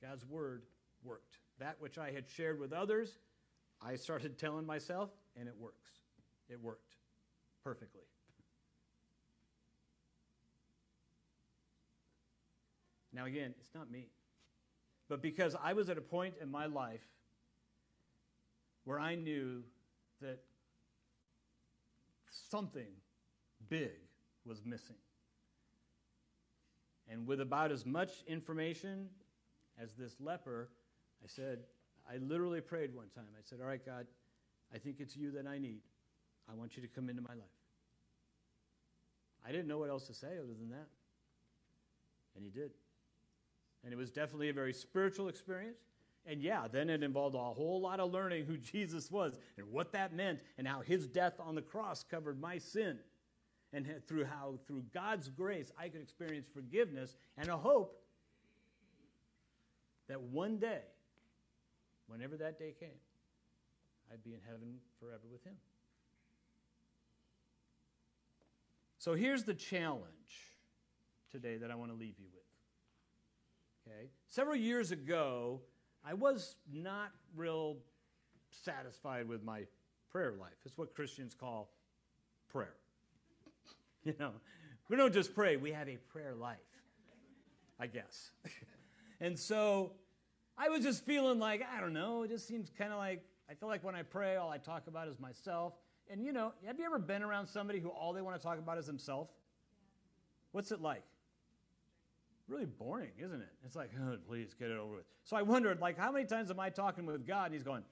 [0.00, 0.62] God's word
[1.02, 1.38] worked.
[1.58, 3.18] That which I had shared with others,
[3.80, 5.88] I started telling myself, and it works.
[6.48, 6.96] It worked
[7.62, 8.02] perfectly.
[13.12, 14.08] Now, again, it's not me.
[15.08, 17.04] But because I was at a point in my life
[18.84, 19.62] where I knew
[20.20, 20.40] that
[22.50, 22.88] something
[23.68, 23.92] big
[24.44, 24.96] was missing.
[27.08, 29.08] And with about as much information
[29.78, 30.70] as this leper,
[31.24, 31.60] I said,
[32.10, 33.24] I literally prayed one time.
[33.36, 34.06] I said, All right, God,
[34.74, 35.80] I think it's you that I need.
[36.50, 37.48] I want you to come into my life.
[39.46, 40.88] I didn't know what else to say other than that.
[42.36, 42.72] And he did.
[43.82, 45.78] And it was definitely a very spiritual experience.
[46.26, 49.92] And yeah, then it involved a whole lot of learning who Jesus was and what
[49.92, 52.98] that meant and how his death on the cross covered my sin.
[53.72, 58.00] And through how, through God's grace, I could experience forgiveness and a hope
[60.08, 60.82] that one day,
[62.06, 62.98] whenever that day came,
[64.12, 65.54] I'd be in heaven forever with him.
[68.98, 70.04] So here's the challenge
[71.30, 73.92] today that I want to leave you with.
[73.92, 74.08] Okay?
[74.28, 75.60] Several years ago,
[76.04, 77.76] I was not real
[78.50, 79.64] satisfied with my
[80.10, 80.54] prayer life.
[80.64, 81.70] It's what Christians call
[82.50, 82.74] prayer.
[84.04, 84.32] You know,
[84.90, 86.58] we don't just pray, we have a prayer life,
[87.80, 88.32] I guess.
[89.20, 89.92] and so
[90.56, 93.54] I was just feeling like, I don't know, it just seems kind of like I
[93.54, 95.74] feel like when I pray, all I talk about is myself.
[96.10, 98.58] And you know, have you ever been around somebody who all they want to talk
[98.58, 99.32] about is themselves?
[100.52, 101.02] What's it like?
[102.46, 103.48] Really boring, isn't it?
[103.64, 105.04] It's like, oh, please get it over with.
[105.24, 107.82] So I wondered, like, how many times am I talking with God and He's going,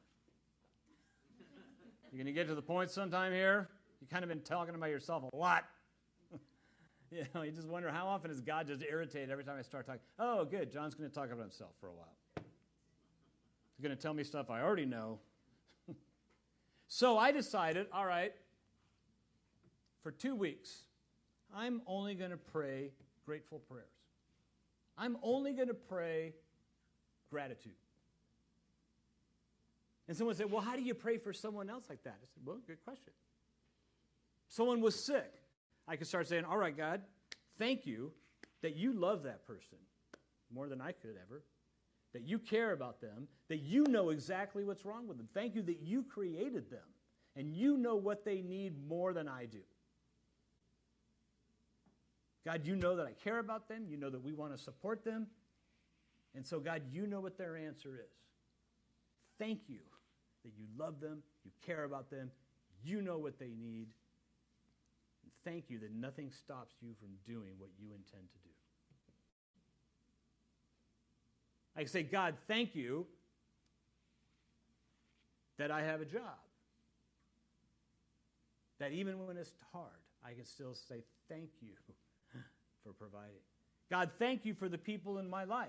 [2.11, 3.69] You're going to get to the point sometime here?
[4.01, 5.65] You've kind of been talking about yourself a lot.
[7.11, 9.87] you know, you just wonder how often is God just irritated every time I start
[9.87, 10.03] talking?
[10.19, 10.71] Oh, good.
[10.71, 12.15] John's going to talk about himself for a while.
[13.83, 15.19] He's going to tell me stuff I already know
[16.87, 18.33] so I decided, all right,
[20.05, 20.83] for two weeks,
[21.53, 22.93] I'm only going to pray
[23.27, 23.89] grateful prayers.
[24.97, 26.35] I'm only going to pray
[27.29, 27.73] gratitude.
[30.07, 32.19] And someone said, Well, how do you pray for someone else like that?
[32.23, 33.13] I said, Well, good question.
[34.49, 35.43] Someone was sick.
[35.89, 37.01] I could start saying, All right, God,
[37.59, 38.13] thank you
[38.63, 39.79] that you love that person
[40.55, 41.43] more than I could ever
[42.13, 45.29] that you care about them, that you know exactly what's wrong with them.
[45.35, 46.81] Thank you that you created them
[47.37, 49.63] and you know what they need more than I do.
[52.45, 53.87] God, you know that I care about them.
[53.89, 55.29] You know that we want to support them.
[56.35, 58.13] And so, God, you know what their answer is.
[59.39, 59.81] Thank you
[60.45, 62.31] that you love them, you care about them,
[62.83, 63.89] you know what they need.
[65.23, 68.52] And thank you that nothing stops you from doing what you intend to do.
[71.77, 73.07] I can say, God, thank you
[75.59, 76.23] that I have a job.
[78.79, 79.87] That even when it's hard,
[80.25, 81.75] I can still say thank you
[82.85, 83.41] for providing.
[83.91, 85.69] God, thank you for the people in my life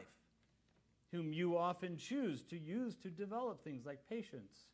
[1.12, 4.66] whom you often choose to use to develop things like patience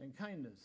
[0.00, 0.60] and kindness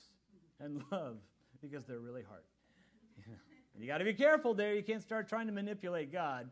[0.60, 1.18] and love
[1.62, 2.44] because they're really hard.
[3.26, 3.40] You know?
[3.82, 4.74] You got to be careful there.
[4.74, 6.50] You can't start trying to manipulate God.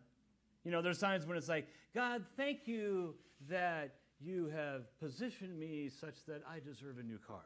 [0.68, 1.66] You know, there's times when it's like,
[1.96, 3.16] God, thank you
[3.50, 7.40] that you have positioned me such that I deserve a new car.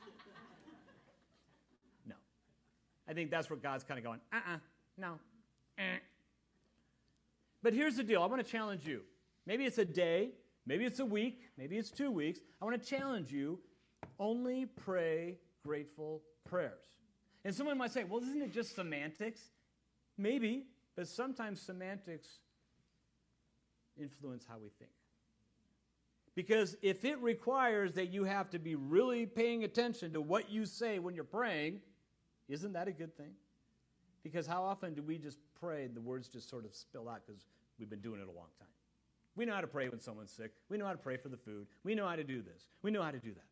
[2.08, 2.16] no.
[3.08, 4.58] I think that's where God's kind of going, uh uh-uh, uh
[4.98, 5.12] no.
[5.78, 5.98] Eh.
[7.62, 9.02] But here's the deal I want to challenge you.
[9.46, 10.30] Maybe it's a day,
[10.66, 12.40] maybe it's a week, maybe it's two weeks.
[12.60, 13.60] I want to challenge you
[14.18, 16.82] only pray grateful prayers.
[17.44, 19.40] And someone might say, well, isn't it just semantics?
[20.18, 20.64] Maybe,
[20.96, 22.26] but sometimes semantics
[24.00, 24.90] influence how we think.
[26.34, 30.66] Because if it requires that you have to be really paying attention to what you
[30.66, 31.80] say when you're praying,
[32.48, 33.32] isn't that a good thing?
[34.22, 37.46] Because how often do we just pray the words just sort of spill out because
[37.78, 38.68] we've been doing it a long time?
[39.34, 40.52] We know how to pray when someone's sick.
[40.68, 41.66] We know how to pray for the food.
[41.84, 42.68] We know how to do this.
[42.82, 43.44] We know how to do that.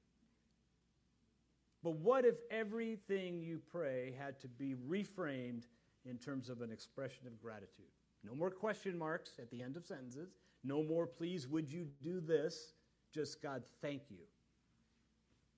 [1.83, 5.65] But what if everything you pray had to be reframed
[6.07, 7.85] in terms of an expression of gratitude?
[8.27, 10.31] No more question marks at the end of sentences.
[10.63, 12.73] No more, please, would you do this?
[13.13, 14.25] Just, God, thank you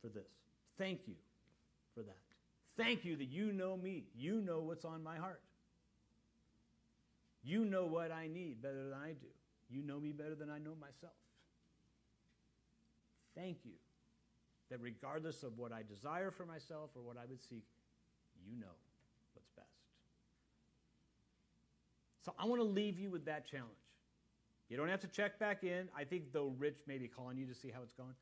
[0.03, 0.29] for this.
[0.77, 1.15] Thank you
[1.95, 2.17] for that.
[2.77, 4.05] Thank you that you know me.
[4.15, 5.41] You know what's on my heart.
[7.43, 9.29] You know what I need better than I do.
[9.71, 11.15] You know me better than I know myself.
[13.37, 13.73] Thank you
[14.71, 17.65] that regardless of what I desire for myself or what I would seek,
[18.45, 18.75] you know
[19.35, 19.86] what's best.
[22.27, 23.71] So I want to leave you with that challenge.
[24.69, 25.89] You don't have to check back in.
[25.97, 28.17] I think though Rich may be calling you to see how it's going.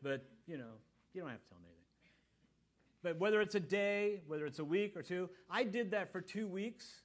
[0.00, 0.78] But, you know,
[1.12, 1.84] you don't have to tell him anything.
[3.02, 6.20] But whether it's a day, whether it's a week or two, I did that for
[6.20, 7.02] two weeks,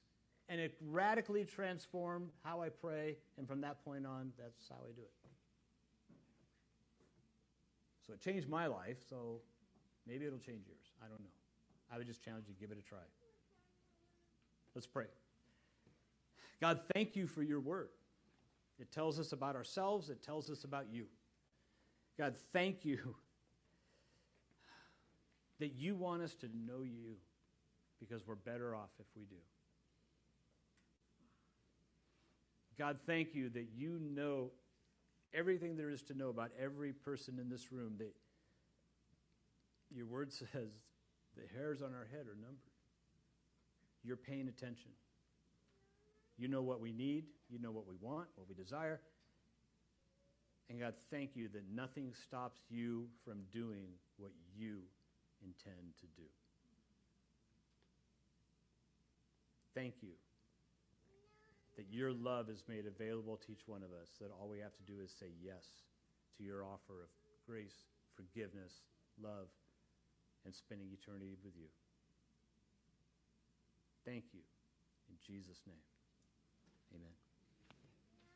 [0.48, 3.16] and it radically transformed how I pray.
[3.36, 5.10] And from that point on, that's how I do it.
[8.06, 9.40] So it changed my life, so
[10.06, 10.92] maybe it'll change yours.
[11.02, 11.34] I don't know.
[11.92, 12.98] I would just challenge you to give it a try.
[14.76, 15.06] Let's pray.
[16.64, 17.90] God, thank you for your word.
[18.78, 21.04] It tells us about ourselves, it tells us about you.
[22.16, 23.16] God, thank you
[25.60, 27.16] that you want us to know you
[28.00, 29.36] because we're better off if we do.
[32.78, 34.50] God, thank you that you know
[35.34, 37.96] everything there is to know about every person in this room.
[37.98, 38.14] That
[39.94, 40.70] your word says
[41.36, 42.56] the hairs on our head are numbered.
[44.02, 44.92] You're paying attention.
[46.36, 49.00] You know what we need, you know what we want, what we desire.
[50.68, 54.78] And God, thank you that nothing stops you from doing what you
[55.42, 56.26] intend to do.
[59.74, 60.10] Thank you
[61.76, 64.74] that your love is made available to each one of us, that all we have
[64.76, 65.66] to do is say yes
[66.38, 67.10] to your offer of
[67.46, 68.86] grace, forgiveness,
[69.20, 69.50] love,
[70.44, 71.66] and spending eternity with you.
[74.04, 74.40] Thank you.
[75.08, 75.82] In Jesus' name,
[76.94, 77.23] amen.